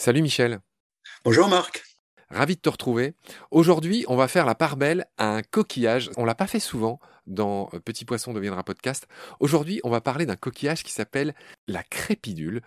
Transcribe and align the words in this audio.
Salut 0.00 0.22
Michel. 0.22 0.60
Bonjour 1.24 1.46
Marc. 1.48 1.84
Ravi 2.30 2.56
de 2.56 2.60
te 2.60 2.70
retrouver. 2.70 3.14
Aujourd'hui, 3.50 4.06
on 4.08 4.16
va 4.16 4.28
faire 4.28 4.46
la 4.46 4.54
part 4.54 4.78
belle 4.78 5.04
à 5.18 5.28
un 5.34 5.42
coquillage. 5.42 6.10
On 6.16 6.24
l'a 6.24 6.34
pas 6.34 6.46
fait 6.46 6.58
souvent 6.58 7.00
dans 7.26 7.68
euh, 7.74 7.80
Petit 7.80 8.06
Poisson 8.06 8.32
deviendra 8.32 8.64
podcast. 8.64 9.06
Aujourd'hui, 9.40 9.80
on 9.84 9.90
va 9.90 10.00
parler 10.00 10.24
d'un 10.24 10.36
coquillage 10.36 10.84
qui 10.84 10.92
s'appelle 10.92 11.34
la 11.68 11.82
crépidule. 11.82 12.62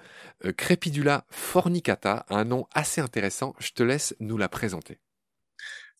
Euh, 0.45 0.51
Crépidula 0.51 1.25
fornicata, 1.31 2.25
un 2.29 2.45
nom 2.45 2.67
assez 2.71 3.01
intéressant. 3.01 3.55
Je 3.57 3.71
te 3.71 3.81
laisse 3.81 4.15
nous 4.19 4.37
la 4.37 4.47
présenter. 4.47 4.99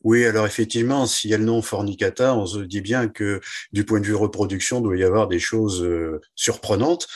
Oui, 0.03 0.25
alors 0.25 0.45
effectivement, 0.45 1.05
s'il 1.05 1.29
y 1.31 1.33
a 1.33 1.37
le 1.37 1.45
nom 1.45 1.61
fornicata, 1.61 2.35
on 2.35 2.45
se 2.45 2.59
dit 2.59 2.81
bien 2.81 3.07
que 3.07 3.39
du 3.71 3.85
point 3.85 4.01
de 4.01 4.05
vue 4.05 4.15
reproduction, 4.15 4.79
il 4.79 4.83
doit 4.83 4.97
y 4.97 5.03
avoir 5.03 5.29
des 5.29 5.39
choses 5.39 5.81
euh, 5.81 6.19
surprenantes. 6.35 7.07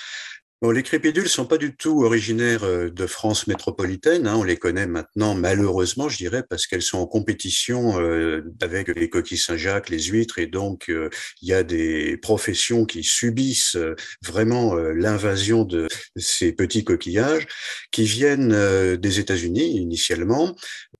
Les 0.64 0.82
crépidules 0.82 1.30
sont 1.30 1.46
pas 1.46 1.60
du 1.60 1.76
tout 1.76 2.04
originaires 2.04 2.64
euh, 2.64 2.90
de 2.90 3.06
France 3.06 3.46
métropolitaine. 3.46 4.26
Hein, 4.26 4.38
on 4.38 4.44
les 4.44 4.58
connaît 4.58 4.88
maintenant, 4.88 5.36
malheureusement, 5.36 6.10
je 6.10 6.18
dirais, 6.18 6.44
parce 6.50 6.66
qu'elles 6.66 6.82
sont 6.82 6.98
en 6.98 7.06
compétition 7.06 8.00
euh, 8.00 8.42
avec 8.62 8.88
les 8.88 9.10
coquilles 9.10 9.38
Saint-Jacques, 9.38 9.90
les 9.90 10.02
huîtres, 10.04 10.40
et 10.40 10.48
donc 10.48 10.88
il 10.88 11.48
y 11.48 11.54
a 11.54 11.64
des 11.64 12.18
professions 12.18 12.86
qui 12.86 13.04
subissent 13.04 13.78
vraiment 14.26 14.74
l'invasion 14.76 15.64
de 15.64 15.88
ces 16.16 16.54
petits 16.54 16.84
coquillages 16.84 17.48
qui 17.92 18.06
viennent 18.06 18.96
des 18.96 19.20
États-Unis 19.20 19.78
initialement. 19.78 20.56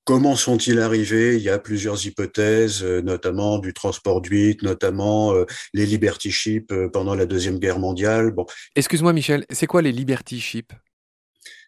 Comment 0.08 0.36
sont-ils 0.36 0.80
arrivés? 0.80 1.36
Il 1.36 1.42
y 1.42 1.50
a 1.50 1.58
plusieurs 1.58 2.06
hypothèses, 2.06 2.82
notamment 2.82 3.58
du 3.58 3.74
transport 3.74 4.22
d'huîtres, 4.22 4.64
notamment 4.64 5.34
les 5.74 5.84
Liberty 5.84 6.30
Ships 6.30 6.72
pendant 6.94 7.14
la 7.14 7.26
deuxième 7.26 7.58
guerre 7.58 7.78
mondiale. 7.78 8.30
Bon, 8.30 8.46
excuse-moi, 8.74 9.12
Michel 9.12 9.44
c'est 9.50 9.66
quoi 9.66 9.82
les 9.82 9.92
Liberty 9.92 10.40
Ships? 10.40 10.72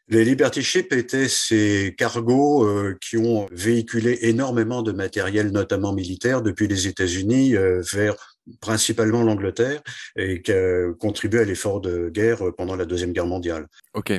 Les 0.08 0.24
Liberty 0.24 0.62
Ships 0.62 0.90
étaient 0.94 1.28
ces 1.28 1.94
cargos 1.98 2.64
euh, 2.64 2.96
qui 3.02 3.18
ont 3.18 3.46
véhiculé 3.52 4.20
énormément 4.22 4.80
de 4.80 4.92
matériel, 4.92 5.50
notamment 5.50 5.92
militaire, 5.92 6.40
depuis 6.40 6.66
les 6.66 6.88
États-Unis 6.88 7.56
euh, 7.56 7.82
vers 7.92 8.38
principalement 8.62 9.22
l'Angleterre 9.22 9.82
et 10.16 10.40
qui 10.40 10.52
a 10.52 10.94
contribué 10.98 11.40
à 11.40 11.44
l'effort 11.44 11.82
de 11.82 12.08
guerre 12.08 12.38
pendant 12.56 12.74
la 12.74 12.86
Deuxième 12.86 13.12
Guerre 13.12 13.26
mondiale. 13.26 13.66
Ok 13.92 14.14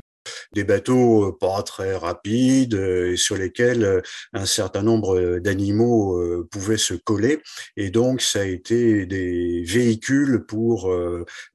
des 0.54 0.64
bateaux 0.64 1.28
euh, 1.28 1.38
pas 1.38 1.64
très 1.64 1.96
rapides 1.96 2.76
euh, 2.76 3.14
et 3.14 3.18
sur 3.18 3.38
lesquels 3.38 3.84
euh, 3.84 4.02
un 4.34 4.46
certain 4.46 4.84
nombre 4.84 5.40
d'animaux 5.40 6.22
pouvaient 6.52 6.78
se 6.78 6.94
coller. 6.94 7.42
Et 7.78 7.90
donc, 7.90 8.22
ça 8.22 8.42
a 8.42 8.46
été 8.46 9.06
des 9.06 9.64
véhicules 9.66 10.46
pour 10.46 10.94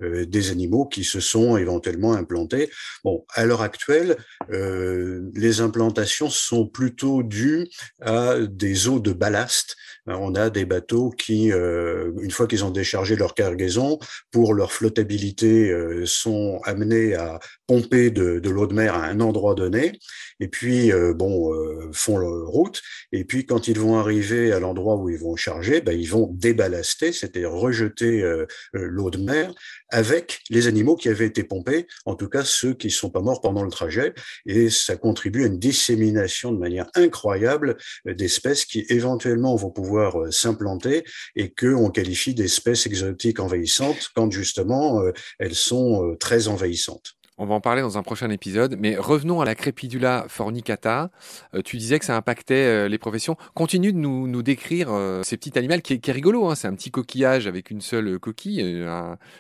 des 0.01 0.51
animaux 0.51 0.87
qui 0.87 1.05
se 1.05 1.21
sont 1.21 1.57
éventuellement 1.57 2.15
implantés. 2.15 2.71
Bon, 3.05 3.25
à 3.35 3.45
l'heure 3.45 3.63
actuelle, 3.63 4.17
les 4.49 5.61
implantations 5.61 6.29
sont 6.29 6.67
plutôt 6.67 7.23
dues 7.23 7.69
à 8.01 8.37
des 8.41 8.89
eaux 8.89 9.01
de 9.01 9.13
ballast. 9.13 9.77
On 10.07 10.35
a 10.35 10.51
des 10.51 10.65
bateaux 10.65 11.11
qui, 11.11 11.47
une 11.49 12.31
fois 12.31 12.47
qu'ils 12.47 12.65
ont 12.65 12.71
déchargé 12.71 13.17
leur 13.17 13.35
cargaison, 13.35 13.99
pour 14.31 14.55
leur 14.55 14.73
flottabilité, 14.73 15.75
sont 16.05 16.61
amenés 16.65 17.15
à 17.15 17.39
pomper 17.67 18.11
de, 18.11 18.39
de 18.39 18.51
l'eau 18.51 18.67
de 18.67 18.75
mer 18.75 18.86
à 18.95 19.05
un 19.05 19.21
endroit 19.21 19.55
donné, 19.55 19.99
et 20.41 20.49
puis 20.49 20.93
euh, 20.93 21.15
bon 21.15 21.53
euh, 21.53 21.91
font 21.93 22.19
leur 22.19 22.47
route, 22.47 22.83
et 23.13 23.25
puis 23.25 23.47
quand 23.47 23.69
ils 23.69 23.79
vont 23.79 23.99
arriver 23.99 24.53
à 24.53 24.61
l'endroit 24.61 24.97
où 24.97 25.09
ils 25.09 25.19
vont 25.19 25.37
charger, 25.37 25.81
ben, 25.81 25.99
ils 25.99 26.09
vont 26.09 26.31
déballaster, 26.33 27.13
c'est-à-dire 27.13 27.51
rejeter 27.51 28.23
euh, 28.23 28.47
l'eau 28.73 29.11
de 29.11 29.19
mer 29.19 29.53
avec 29.91 30.41
les 30.51 30.67
animaux 30.67 30.97
qui 30.97 31.09
avaient 31.09 31.27
été 31.27 31.45
pompés, 31.45 31.87
en 32.05 32.15
tout 32.15 32.29
cas 32.29 32.45
ceux 32.45 32.75
qui 32.75 32.89
ne 32.89 32.93
sont 32.93 33.11
pas 33.11 33.21
morts 33.21 33.41
pendant 33.41 33.63
le 33.63 33.71
trajet, 33.71 34.15
et 34.47 34.71
ça 34.71 34.97
contribue 34.97 35.45
à 35.45 35.47
une 35.47 35.59
dissémination 35.59 36.53
de 36.53 36.59
manière 36.59 36.89
incroyable 36.95 37.77
d'espèces 38.05 38.65
qui 38.65 38.85
éventuellement 38.89 39.55
vont 39.57 39.71
pouvoir 39.71 40.33
s'implanter 40.33 41.05
et 41.37 41.51
que 41.51 41.73
on 41.75 41.91
qualifie 41.91 42.35
d'espèces 42.35 42.87
exotiques 42.87 43.41
envahissantes 43.41 44.11
quand 44.15 44.31
justement 44.31 45.03
elles 45.39 45.55
sont 45.55 46.17
très 46.19 46.49
envahissantes. 46.49 47.16
On 47.39 47.45
va 47.45 47.55
en 47.55 47.61
parler 47.61 47.83
dans 47.83 47.99
un 47.99 48.03
prochain 48.03 48.31
épisode, 48.31 48.77
mais 48.79 48.97
revenons 48.97 49.43
à 49.43 49.45
la 49.45 49.55
crépidula 49.55 50.25
fornicata. 50.27 51.11
Euh, 51.55 51.61
tu 51.61 51.77
disais 51.77 51.99
que 51.99 52.07
ça 52.07 52.17
impactait 52.17 52.55
euh, 52.55 52.89
les 52.89 52.97
professions. 52.97 53.37
Continue 53.55 53.93
de 53.93 53.99
nous, 53.99 54.43
décrire 54.43 54.89
euh, 54.91 55.23
ces 55.23 55.37
petits 55.37 55.59
animaux 55.59 55.79
qui, 55.83 56.01
qui 56.01 56.11
est 56.11 56.15
rigolo. 56.15 56.49
Hein. 56.49 56.55
C'est 56.55 56.67
un 56.67 56.75
petit 56.75 56.91
coquillage 56.91 57.47
avec 57.47 57.71
une 57.71 57.83
seule 57.83 58.19
coquille, 58.19 58.87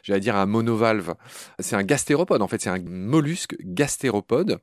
j'allais 0.02 0.20
dire 0.20 0.36
un 0.36 0.44
monovalve. 0.44 1.14
C'est 1.58 1.76
un 1.76 1.84
gastéropode, 1.84 2.42
en 2.42 2.48
fait, 2.48 2.60
c'est 2.60 2.68
un 2.68 2.82
mollusque 2.82 3.56
gastéropode. 3.60 4.58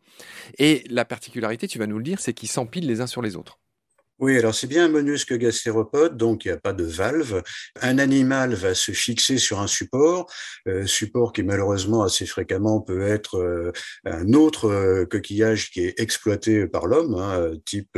Et 0.59 0.83
la 0.89 1.03
particularité, 1.03 1.67
tu 1.67 1.79
vas 1.79 1.87
nous 1.87 1.97
le 1.97 2.03
dire, 2.03 2.19
c'est 2.19 2.33
qu'ils 2.33 2.49
s'empilent 2.49 2.87
les 2.87 3.01
uns 3.01 3.07
sur 3.07 3.23
les 3.23 3.35
autres. 3.35 3.57
Oui, 4.19 4.37
alors 4.37 4.53
c'est 4.53 4.67
bien 4.67 4.85
un 4.85 4.89
mollusque 4.89 5.33
gastéropode, 5.33 6.17
donc 6.17 6.45
il 6.45 6.49
n'y 6.49 6.53
a 6.53 6.59
pas 6.59 6.73
de 6.73 6.83
valve. 6.83 7.41
Un 7.81 7.97
animal 7.97 8.53
va 8.53 8.75
se 8.75 8.91
fixer 8.91 9.37
sur 9.37 9.59
un 9.59 9.67
support, 9.67 10.31
euh, 10.67 10.85
support 10.85 11.33
qui 11.33 11.43
malheureusement 11.43 12.03
assez 12.03 12.25
fréquemment 12.25 12.79
peut 12.79 13.01
être 13.01 13.37
euh, 13.37 13.71
un 14.05 14.33
autre 14.33 14.69
euh, 14.69 15.05
coquillage 15.05 15.71
qui 15.71 15.81
est 15.81 15.99
exploité 15.99 16.67
par 16.67 16.85
l'homme, 16.85 17.15
hein, 17.15 17.53
type 17.65 17.97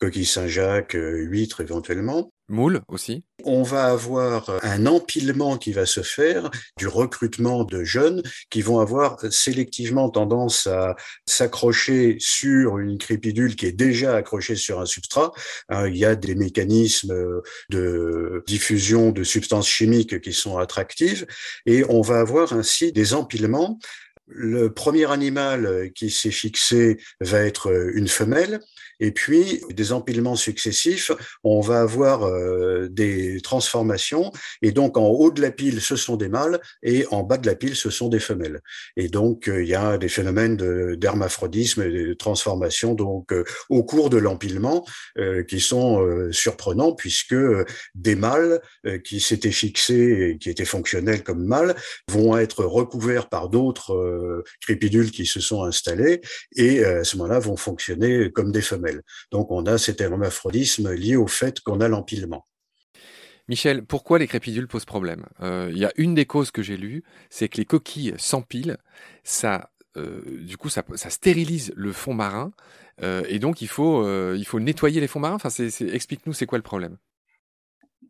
coquille 0.00 0.26
Saint-Jacques, 0.26 0.96
huître 0.96 1.60
éventuellement. 1.60 2.32
Moule 2.48 2.80
aussi. 2.88 3.24
On 3.48 3.62
va 3.62 3.84
avoir 3.84 4.50
un 4.64 4.86
empilement 4.86 5.56
qui 5.56 5.72
va 5.72 5.86
se 5.86 6.02
faire 6.02 6.50
du 6.76 6.88
recrutement 6.88 7.62
de 7.62 7.84
jeunes 7.84 8.22
qui 8.50 8.60
vont 8.60 8.80
avoir 8.80 9.20
sélectivement 9.30 10.10
tendance 10.10 10.66
à 10.66 10.96
s'accrocher 11.26 12.16
sur 12.18 12.78
une 12.78 12.98
crépidule 12.98 13.54
qui 13.54 13.66
est 13.66 13.72
déjà 13.72 14.16
accrochée 14.16 14.56
sur 14.56 14.80
un 14.80 14.86
substrat. 14.86 15.30
Hein, 15.68 15.86
il 15.86 15.96
y 15.96 16.04
a 16.04 16.16
des 16.16 16.34
mécanismes 16.34 17.14
de 17.70 18.42
diffusion 18.48 19.12
de 19.12 19.22
substances 19.22 19.68
chimiques 19.68 20.20
qui 20.20 20.32
sont 20.32 20.58
attractives 20.58 21.24
et 21.66 21.84
on 21.88 22.00
va 22.00 22.18
avoir 22.18 22.52
ainsi 22.52 22.90
des 22.90 23.14
empilements 23.14 23.78
le 24.26 24.72
premier 24.72 25.10
animal 25.10 25.90
qui 25.94 26.10
s'est 26.10 26.30
fixé 26.30 26.98
va 27.20 27.40
être 27.40 27.72
une 27.94 28.08
femelle, 28.08 28.60
et 29.00 29.10
puis, 29.10 29.62
des 29.70 29.92
empilements 29.92 30.36
successifs, 30.36 31.10
on 31.44 31.60
va 31.60 31.80
avoir 31.80 32.24
euh, 32.24 32.88
des 32.90 33.40
transformations. 33.42 34.32
Et 34.62 34.72
donc, 34.72 34.96
en 34.96 35.06
haut 35.06 35.30
de 35.30 35.42
la 35.42 35.50
pile, 35.50 35.80
ce 35.80 35.96
sont 35.96 36.16
des 36.16 36.28
mâles, 36.28 36.60
et 36.82 37.06
en 37.10 37.22
bas 37.22 37.36
de 37.36 37.46
la 37.46 37.54
pile, 37.54 37.76
ce 37.76 37.90
sont 37.90 38.08
des 38.08 38.20
femelles. 38.20 38.60
Et 38.96 39.08
donc, 39.08 39.48
euh, 39.48 39.62
il 39.62 39.68
y 39.68 39.74
a 39.74 39.98
des 39.98 40.08
phénomènes 40.08 40.56
d'hermaphrodisme 40.96 41.82
et 41.82 41.90
de 41.90 42.14
transformation 42.14 42.94
donc 42.94 43.32
euh, 43.32 43.44
au 43.68 43.84
cours 43.84 44.10
de 44.10 44.16
l'empilement 44.16 44.84
qui 45.48 45.60
sont 45.60 46.30
surprenants, 46.30 46.92
puisque 46.92 47.34
des 47.94 48.14
mâles 48.14 48.60
qui 49.04 49.20
s'étaient 49.20 49.50
fixés 49.50 50.30
et 50.30 50.38
qui 50.38 50.50
étaient 50.50 50.64
fonctionnels 50.64 51.22
comme 51.22 51.44
mâles 51.44 51.74
vont 52.08 52.36
être 52.36 52.64
recouverts 52.64 53.28
par 53.28 53.48
d'autres 53.48 53.94
crépidules 54.60 55.10
qui 55.10 55.26
se 55.26 55.40
sont 55.40 55.64
installés, 55.64 56.20
et 56.54 56.84
à 56.84 57.04
ce 57.04 57.16
moment-là 57.16 57.38
vont 57.38 57.56
fonctionner 57.56 58.30
comme 58.32 58.52
des 58.52 58.62
femelles. 58.62 59.02
Donc 59.30 59.50
on 59.50 59.66
a 59.66 59.78
cet 59.78 60.00
hermaphrodisme 60.00 60.92
lié 60.92 61.16
au 61.16 61.26
fait 61.26 61.60
qu'on 61.60 61.80
a 61.80 61.88
l'empilement. 61.88 62.44
Michel, 63.48 63.84
pourquoi 63.84 64.18
les 64.18 64.26
crépidules 64.26 64.66
posent 64.66 64.84
problème? 64.84 65.24
Euh, 65.40 65.68
Il 65.70 65.78
y 65.78 65.84
a 65.84 65.92
une 65.96 66.14
des 66.14 66.26
causes 66.26 66.50
que 66.50 66.62
j'ai 66.62 66.76
lues, 66.76 67.04
c'est 67.30 67.48
que 67.48 67.58
les 67.58 67.64
coquilles 67.64 68.14
s'empilent, 68.18 68.76
ça, 69.22 69.70
euh, 69.96 70.20
du 70.40 70.56
coup, 70.56 70.68
ça, 70.68 70.82
stérilise 70.96 71.72
le 71.76 71.92
fond 71.92 72.12
marin, 72.12 72.50
euh, 73.02 73.22
et 73.28 73.38
donc 73.38 73.62
il 73.62 73.68
faut, 73.68 74.02
il 74.34 74.44
faut 74.44 74.58
nettoyer 74.58 75.00
les 75.00 75.06
fonds 75.06 75.20
marins. 75.20 75.36
Enfin, 75.36 75.50
explique-nous, 75.50 76.32
c'est 76.32 76.46
quoi 76.46 76.58
le 76.58 76.62
problème? 76.62 76.96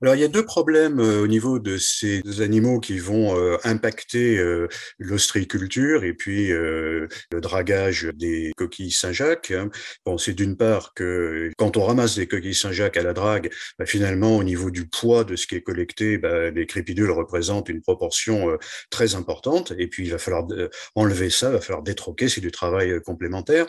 Alors, 0.03 0.15
il 0.15 0.21
y 0.21 0.25
a 0.25 0.29
deux 0.29 0.45
problèmes 0.45 1.01
euh, 1.01 1.23
au 1.23 1.27
niveau 1.27 1.59
de 1.59 1.79
ces 1.79 2.23
animaux 2.41 2.81
qui 2.81 2.99
vont 2.99 3.39
euh, 3.39 3.57
impacter 3.65 4.37
euh, 4.37 4.69
l'ostréiculture 4.99 6.05
et 6.05 6.13
puis 6.13 6.49
le 6.49 7.09
dragage 7.33 8.11
des 8.15 8.53
coquilles 8.57 8.91
Saint-Jacques. 8.91 9.53
Hein. 9.53 9.71
Bon, 10.05 10.19
c'est 10.19 10.35
d'une 10.35 10.57
part 10.57 10.93
que 10.95 11.51
quand 11.57 11.77
on 11.77 11.85
ramasse 11.85 12.17
des 12.17 12.27
coquilles 12.27 12.55
Saint-Jacques 12.55 12.97
à 12.97 13.03
la 13.03 13.15
drague, 13.15 13.51
bah, 13.79 13.87
finalement, 13.87 14.37
au 14.37 14.45
niveau 14.45 14.71
du 14.71 14.87
poids 14.87 15.25
de 15.25 15.35
ce 15.37 15.47
qui 15.47 15.55
est 15.55 15.63
collecté, 15.63 16.19
bah, 16.19 16.51
les 16.51 16.67
crépidules 16.67 17.11
représentent 17.11 17.69
une 17.69 17.81
proportion 17.81 18.57
très 18.91 19.15
importante. 19.15 19.73
Et 19.79 19.87
puis, 19.87 20.05
il 20.05 20.11
va 20.11 20.19
falloir 20.19 20.47
enlever 20.95 21.31
ça, 21.31 21.49
il 21.49 21.53
va 21.55 21.61
falloir 21.61 21.83
détroquer, 21.83 22.29
c'est 22.29 22.41
du 22.41 22.51
travail 22.51 23.01
complémentaire. 23.05 23.67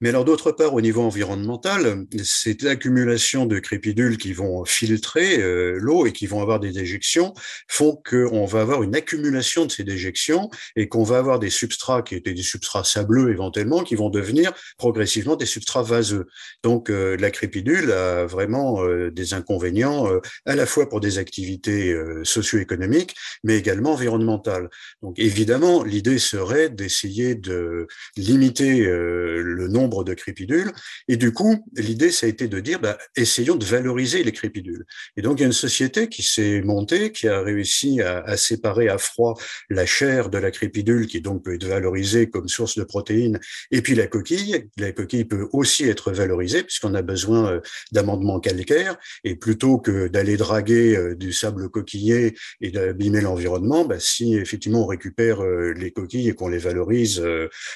Mais 0.00 0.10
alors, 0.10 0.24
d'autre 0.24 0.52
part, 0.52 0.74
au 0.74 0.80
niveau 0.80 1.02
environnemental, 1.02 2.06
c'est 2.22 2.62
l'accumulation 2.62 3.46
de 3.46 3.58
crépidules 3.58 4.16
qui 4.16 4.32
vont 4.32 4.64
filtrer 4.64 5.38
l'eau 5.78 6.06
et 6.06 6.12
qui 6.12 6.26
vont 6.26 6.40
avoir 6.40 6.60
des 6.60 6.72
déjections 6.72 7.34
font 7.68 8.00
qu'on 8.08 8.44
va 8.44 8.60
avoir 8.60 8.82
une 8.82 8.96
accumulation 8.96 9.66
de 9.66 9.70
ces 9.70 9.84
déjections 9.84 10.50
et 10.76 10.88
qu'on 10.88 11.02
va 11.02 11.18
avoir 11.18 11.38
des 11.38 11.50
substrats 11.50 12.02
qui 12.02 12.14
étaient 12.14 12.34
des 12.34 12.42
substrats 12.42 12.84
sableux 12.84 13.30
éventuellement 13.30 13.82
qui 13.82 13.94
vont 13.94 14.10
devenir 14.10 14.52
progressivement 14.76 15.36
des 15.36 15.46
substrats 15.46 15.82
vaseux. 15.82 16.26
Donc 16.62 16.88
la 16.88 17.30
crépidule 17.30 17.92
a 17.92 18.26
vraiment 18.26 18.82
des 19.10 19.34
inconvénients 19.34 20.08
à 20.46 20.54
la 20.54 20.66
fois 20.66 20.88
pour 20.88 21.00
des 21.00 21.18
activités 21.18 21.96
socio-économiques 22.24 23.14
mais 23.44 23.56
également 23.56 23.92
environnementales. 23.92 24.68
Donc 25.02 25.18
évidemment, 25.18 25.82
l'idée 25.84 26.18
serait 26.18 26.70
d'essayer 26.70 27.34
de 27.34 27.86
limiter 28.16 28.84
le 28.84 29.68
nombre 29.68 30.04
de 30.04 30.14
crépidules 30.14 30.72
et 31.08 31.16
du 31.16 31.32
coup, 31.32 31.64
l'idée 31.76 32.10
ça 32.10 32.26
a 32.26 32.28
été 32.28 32.48
de 32.48 32.60
dire 32.60 32.80
bah, 32.80 32.98
essayons 33.16 33.56
de 33.56 33.64
valoriser 33.64 34.22
les 34.22 34.32
crépidules. 34.32 34.84
Et 35.16 35.22
donc, 35.22 35.38
il 35.38 35.42
y 35.42 35.44
a 35.44 35.47
une 35.48 35.52
société 35.54 36.10
qui 36.10 36.22
s'est 36.22 36.60
montée, 36.60 37.10
qui 37.10 37.26
a 37.26 37.40
réussi 37.40 38.02
à, 38.02 38.36
séparer 38.36 38.88
à 38.90 38.98
froid 38.98 39.34
la 39.70 39.86
chair 39.86 40.28
de 40.28 40.36
la 40.36 40.50
crépidule, 40.50 41.06
qui 41.06 41.22
donc 41.22 41.42
peut 41.42 41.54
être 41.54 41.64
valorisée 41.64 42.28
comme 42.28 42.48
source 42.48 42.76
de 42.76 42.84
protéines, 42.84 43.40
et 43.70 43.80
puis 43.80 43.94
la 43.94 44.06
coquille. 44.06 44.68
La 44.76 44.92
coquille 44.92 45.24
peut 45.24 45.48
aussi 45.52 45.84
être 45.88 46.12
valorisée, 46.12 46.64
puisqu'on 46.64 46.94
a 46.94 47.00
besoin 47.00 47.52
euh, 47.52 47.60
d'amendements 47.92 48.40
calcaires, 48.40 48.98
et 49.24 49.36
plutôt 49.36 49.78
que 49.78 50.08
d'aller 50.08 50.36
draguer 50.36 50.94
euh, 50.94 51.14
du 51.14 51.32
sable 51.32 51.70
coquillé 51.70 52.36
et 52.60 52.70
d'abîmer 52.70 53.22
l'environnement, 53.22 53.86
bah, 53.86 53.98
si 53.98 54.34
effectivement 54.34 54.82
on 54.82 54.86
récupère 54.86 55.42
euh, 55.42 55.72
les 55.72 55.92
coquilles 55.92 56.28
et 56.28 56.34
qu'on 56.34 56.48
les 56.48 56.58
valorise, 56.58 57.22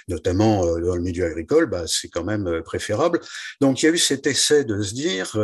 notamment 0.09 0.67
dans 0.79 0.95
le 0.95 1.01
milieu 1.01 1.25
agricole, 1.25 1.67
bah, 1.67 1.85
c'est 1.87 2.09
quand 2.09 2.25
même 2.25 2.61
préférable. 2.63 3.21
Donc, 3.63 3.83
il 3.83 3.87
y 3.87 3.89
a 3.89 3.93
eu 3.93 3.99
cet 3.99 4.27
essai 4.27 4.65
de 4.65 4.83
se 4.83 4.93
dire, 4.93 5.39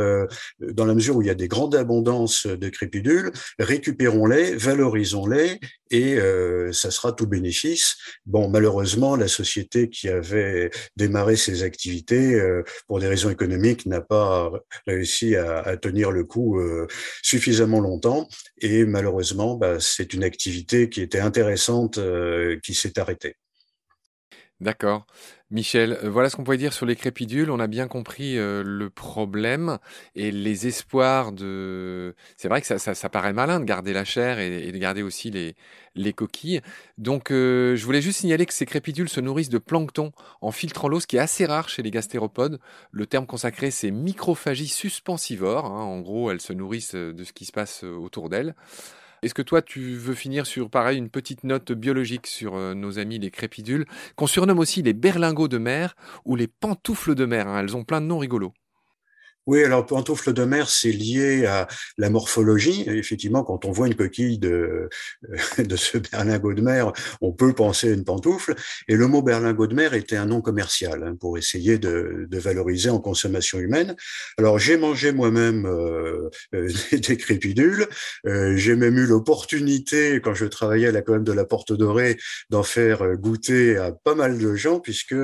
dans 0.61 0.85
la 0.85 0.95
mesure 0.95 1.17
où 1.17 1.23
il 1.23 1.29
y 1.29 1.31
a 1.31 1.35
des 1.35 1.49
grandes 1.49 1.75
abondances 1.75 2.18
de 2.25 2.69
crépidules, 2.69 3.33
récupérons-les, 3.59 4.57
valorisons-les 4.57 5.61
et 5.91 6.15
euh, 6.15 6.73
ça 6.73 6.91
sera 6.91 7.13
tout 7.13 7.27
bénéfice. 7.27 7.97
Bon, 8.27 8.49
malheureusement, 8.49 9.17
la 9.17 9.29
société 9.29 9.89
qui 9.89 10.09
avait 10.09 10.71
démarré 10.97 11.37
ses 11.37 11.63
activités 11.63 12.35
euh, 12.35 12.63
pour 12.87 13.01
des 13.01 13.09
raisons 13.09 13.31
économiques 13.31 13.87
n'a 13.87 14.01
pas 14.01 14.51
réussi 14.87 15.37
à, 15.37 15.77
tenir 15.77 16.11
le 16.11 16.25
coup 16.25 16.59
euh, 16.59 16.87
suffisamment 17.23 17.81
longtemps 17.81 18.29
et 18.59 18.85
malheureusement, 18.85 19.55
bah, 19.57 19.79
c'est 19.81 20.13
une 20.15 20.25
activité 20.25 20.89
qui 20.89 21.03
était 21.03 21.21
intéressante 21.21 21.99
qui 22.63 22.75
s'est 22.75 22.99
arrêtée. 22.99 23.37
D'accord. 24.61 25.07
Michel, 25.53 25.93
euh, 26.03 26.11
voilà 26.11 26.29
ce 26.29 26.35
qu'on 26.35 26.43
pouvait 26.43 26.57
dire 26.57 26.73
sur 26.73 26.85
les 26.85 26.97
crépidules. 26.97 27.49
On 27.53 27.61
a 27.61 27.69
bien 27.69 27.87
compris 27.87 28.37
euh, 28.37 28.65
le 28.65 28.91
problème 28.91 29.79
et 30.17 30.33
les 30.33 30.67
espoirs 30.67 31.31
de. 31.31 32.17
C'est 32.37 32.49
vrai 32.49 32.61
que 32.61 32.67
ça, 32.67 32.79
ça, 32.79 33.09
paraît 33.09 33.33
malin 33.33 33.61
de 33.61 33.65
garder 33.65 33.93
la 33.93 34.05
chair 34.05 34.41
et, 34.41 34.73
de 34.73 34.79
garder 34.79 35.03
aussi 35.03 35.31
les, 35.31 35.55
les 35.95 36.13
coquilles. 36.13 36.61
Donc, 36.99 37.31
euh, 37.31 37.77
je 37.77 37.85
voulais 37.85 38.03
juste 38.03 38.19
signaler 38.19 38.47
que 38.47 38.53
ces 38.53 38.67
crépidules 38.67 39.09
se 39.09 39.21
nourrissent 39.21 39.49
de 39.49 39.59
plancton 39.59 40.11
en 40.41 40.51
filtrant 40.51 40.89
l'eau, 40.89 40.99
ce 40.99 41.07
qui 41.07 41.17
est 41.17 41.21
assez 41.21 41.47
rare 41.47 41.69
chez 41.69 41.85
les 41.85 41.93
gastéropodes. 41.93 42.59
Le 42.91 43.07
terme 43.07 43.27
consacré, 43.27 43.71
c'est 43.71 43.93
microphagie 43.93 44.67
suspensivore. 44.67 45.67
Hein. 45.67 45.83
En 45.83 46.01
gros, 46.01 46.33
elles 46.33 46.41
se 46.41 46.53
nourrissent 46.53 46.97
de 46.97 47.25
ce 47.25 47.33
qui 47.33 47.45
se 47.45 47.53
passe 47.53 47.85
autour 47.85 48.29
d'elles. 48.29 48.57
Est-ce 49.23 49.35
que 49.35 49.43
toi, 49.43 49.63
tu 49.63 49.97
veux 49.97 50.15
finir 50.15 50.47
sur, 50.47 50.71
pareil, 50.71 50.99
une 50.99 51.11
petite 51.11 51.45
note 51.45 51.73
biologique 51.73 52.27
sur 52.27 52.57
euh, 52.57 52.75
nos 52.75 52.99
amis 52.99 53.19
les 53.19 53.31
crépidules, 53.31 53.87
qu'on 54.17 54.27
surnomme 54.27 54.59
aussi 54.59 54.83
les 54.83 54.93
berlingots 54.93 55.49
de 55.49 55.59
mer 55.59 55.97
ou 56.25 56.37
les 56.37 56.47
pantoufles 56.47 57.15
de 57.15 57.25
mer 57.25 57.49
hein. 57.49 57.61
Elles 57.61 57.77
ont 57.77 57.85
plein 57.85 58.01
de 58.01 58.07
noms 58.07 58.19
rigolos. 58.19 58.53
Oui, 59.49 59.65
alors 59.65 59.87
pantoufle 59.87 60.35
de 60.35 60.45
mer, 60.45 60.69
c'est 60.69 60.93
lié 60.93 61.47
à 61.47 61.69
la 61.97 62.11
morphologie. 62.11 62.85
Effectivement, 62.87 63.43
quand 63.45 63.65
on 63.65 63.73
voit 63.73 63.87
une 63.87 63.95
coquille 63.95 64.39
de, 64.39 64.91
de 65.59 65.75
ce 65.75 65.97
berlingot 65.97 66.53
de 66.53 66.61
mer, 66.61 66.93
on 67.23 67.33
peut 67.33 67.55
penser 67.55 67.89
à 67.89 67.95
une 67.95 68.05
pantoufle. 68.05 68.55
Et 68.89 68.95
le 68.95 69.07
mot 69.07 69.23
berlingot 69.23 69.67
de 69.67 69.75
mer 69.75 69.95
était 69.95 70.17
un 70.17 70.27
nom 70.27 70.43
commercial 70.43 71.03
hein, 71.03 71.17
pour 71.19 71.39
essayer 71.39 71.79
de, 71.79 72.27
de, 72.29 72.39
valoriser 72.39 72.91
en 72.91 73.01
consommation 73.01 73.59
humaine. 73.59 73.97
Alors 74.37 74.59
j'ai 74.59 74.77
mangé 74.77 75.13
moi-même 75.13 75.65
euh, 75.65 76.29
euh 76.55 76.69
des 76.93 77.17
crépidules. 77.17 77.87
Euh, 78.27 78.55
j'ai 78.55 78.77
même 78.77 78.99
eu 78.99 79.07
l'opportunité, 79.07 80.21
quand 80.23 80.35
je 80.35 80.45
travaillais 80.45 80.89
à 80.89 80.93
la 80.93 81.01
colonne 81.01 81.25
de 81.25 81.33
la 81.33 81.47
Porte 81.47 81.73
Dorée, 81.73 82.19
d'en 82.51 82.63
faire 82.63 83.01
euh, 83.01 83.15
goûter 83.17 83.79
à 83.79 83.93
pas 83.93 84.15
mal 84.15 84.37
de 84.37 84.55
gens, 84.55 84.79
puisque 84.79 85.17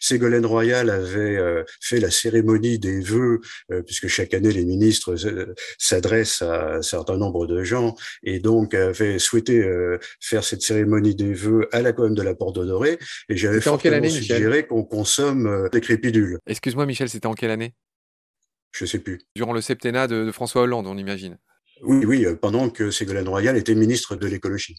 Ségolène 0.00 0.44
Royal 0.44 0.90
avait 0.90 1.38
euh, 1.38 1.64
fait 1.80 1.98
la 1.98 2.10
cérémonie 2.10 2.78
des 2.78 3.00
vœux 3.00 3.40
euh, 3.69 3.69
puisque 3.86 4.08
chaque 4.08 4.34
année 4.34 4.52
les 4.52 4.64
ministres 4.64 5.14
euh, 5.26 5.54
s'adressent 5.78 6.42
à 6.42 6.76
un 6.76 6.82
certain 6.82 7.16
nombre 7.16 7.46
de 7.46 7.62
gens 7.62 7.94
et 8.22 8.38
donc 8.40 8.74
avait 8.74 9.18
souhaité 9.18 9.62
euh, 9.62 9.98
faire 10.20 10.44
cette 10.44 10.62
cérémonie 10.62 11.14
des 11.14 11.32
vœux 11.32 11.68
à 11.72 11.82
la 11.82 11.92
colonne 11.92 12.14
de 12.14 12.22
la 12.22 12.34
Porte 12.34 12.64
Dorée 12.64 12.98
et 13.28 13.36
j'avais 13.36 13.60
fortement 13.60 14.08
suggéré 14.08 14.66
qu'on 14.66 14.84
consomme 14.84 15.68
des 15.72 15.80
crépidules. 15.80 16.38
Excuse-moi 16.46 16.86
Michel, 16.86 17.08
c'était 17.08 17.26
en 17.26 17.34
quelle 17.34 17.50
année? 17.50 17.74
Je 18.72 18.84
sais 18.84 19.00
plus. 19.00 19.20
Durant 19.34 19.52
le 19.52 19.60
septennat 19.60 20.06
de, 20.06 20.24
de 20.24 20.32
François 20.32 20.62
Hollande, 20.62 20.86
on 20.86 20.96
imagine. 20.96 21.38
Oui, 21.82 22.04
oui, 22.04 22.26
pendant 22.40 22.68
que 22.70 22.90
Ségolène 22.90 23.28
Royal 23.28 23.56
était 23.56 23.74
ministre 23.74 24.14
de 24.14 24.26
l'écologie. 24.26 24.76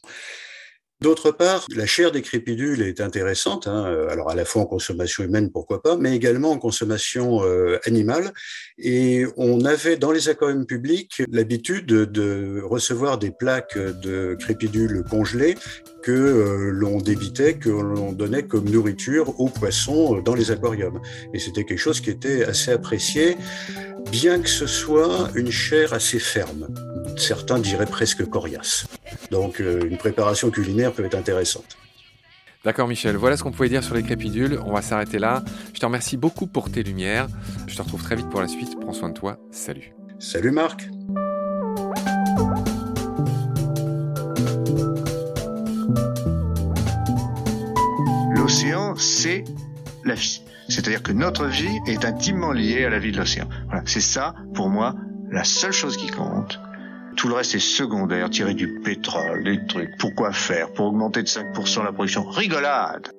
D'autre 1.02 1.32
part, 1.32 1.66
la 1.76 1.88
chair 1.88 2.12
des 2.12 2.22
crépidules 2.22 2.84
est 2.84 3.02
intéressante, 3.02 3.66
hein, 3.66 3.86
euh, 3.88 4.08
alors 4.10 4.30
à 4.30 4.36
la 4.36 4.46
fois 4.46 4.62
en 4.62 4.66
consommation 4.68 5.24
humaine, 5.24 5.50
pourquoi 5.50 5.82
pas, 5.82 5.98
mais 5.98 6.16
également 6.16 6.52
en 6.52 6.60
consommation 6.60 7.44
euh, 7.44 7.80
animale. 7.86 8.34
Et 8.78 9.26
on 9.36 9.66
avait 9.66 9.98
dans 9.98 10.12
les 10.12 10.30
aquariums 10.30 10.68
publics 10.68 11.24
l'habitude 11.32 11.88
de 11.88 12.62
recevoir 12.64 13.18
des 13.18 13.32
plaques 13.32 13.80
de 13.80 14.38
crépidules 14.40 15.04
congelées 15.10 15.56
que 16.04 16.12
euh, 16.12 16.70
l'on 16.72 16.98
débitait, 16.98 17.56
que 17.56 17.70
l'on 17.70 18.12
donnait 18.12 18.44
comme 18.44 18.70
nourriture 18.70 19.40
aux 19.40 19.50
poissons 19.50 20.22
dans 20.22 20.36
les 20.36 20.52
aquariums. 20.52 21.02
Et 21.34 21.40
c'était 21.40 21.64
quelque 21.64 21.80
chose 21.80 22.00
qui 22.00 22.12
était 22.12 22.44
assez 22.44 22.72
apprécié, 22.72 23.38
bien 24.12 24.40
que 24.40 24.50
ce 24.50 24.68
soit 24.68 25.32
une 25.34 25.52
chair 25.52 25.94
assez 25.94 26.20
ferme. 26.20 26.68
Certains 27.18 27.58
diraient 27.58 27.88
presque 27.88 28.24
coriace. 28.26 28.86
Donc 29.30 29.62
euh, 29.62 29.88
une 29.90 29.98
préparation 29.98 30.50
culinaire 30.50 30.92
peut 30.92 31.06
être 31.06 31.16
intéressante. 31.16 31.78
D'accord 32.64 32.88
Michel, 32.88 33.16
voilà 33.16 33.38
ce 33.38 33.44
qu'on 33.44 33.52
pouvait 33.52 33.70
dire 33.70 33.84
sur 33.84 33.96
les 33.96 34.04
crépidules. 34.04 34.60
On 34.66 34.74
va 34.74 34.84
s'arrêter 34.84 35.18
là. 35.18 35.44
Je 35.74 35.80
te 35.80 35.86
remercie 35.86 36.16
beaucoup 36.16 36.46
pour 36.46 36.70
tes 36.72 36.84
lumières. 36.84 37.28
Je 37.66 37.76
te 37.76 37.82
retrouve 37.82 38.04
très 38.04 38.16
vite 38.16 38.30
pour 38.30 38.40
la 38.40 38.48
suite. 38.48 38.80
Prends 38.80 38.94
soin 38.94 39.10
de 39.10 39.16
toi. 39.16 39.38
Salut. 39.50 39.94
Salut 40.20 40.52
Marc. 40.52 40.88
L'océan, 48.36 48.96
c'est 48.96 49.44
la 50.06 50.14
vie. 50.14 50.44
C'est-à-dire 50.70 51.02
que 51.02 51.12
notre 51.12 51.48
vie 51.48 51.80
est 51.88 52.06
intimement 52.06 52.52
liée 52.52 52.86
à 52.86 52.90
la 52.92 53.00
vie 53.00 53.12
de 53.12 53.18
l'océan. 53.18 53.50
Voilà. 53.66 53.82
C'est 53.86 54.02
ça, 54.02 54.36
pour 54.54 54.70
moi, 54.70 54.96
la 55.32 55.44
seule 55.44 55.74
chose 55.74 55.98
qui 55.98 56.12
compte. 56.12 56.60
Tout 57.16 57.28
le 57.28 57.36
reste 57.36 57.56
est 57.56 57.60
secondaire, 57.60 58.30
tirer 58.30 58.54
du 58.54 58.80
pétrole, 58.80 59.44
des 59.44 59.66
trucs. 59.68 59.98
Pourquoi 59.98 60.32
faire? 60.32 60.72
Pour 60.74 60.88
augmenter 60.88 61.22
de 61.22 61.28
5% 61.28 61.84
la 61.84 61.92
production. 61.92 62.24
Rigolade 62.24 63.12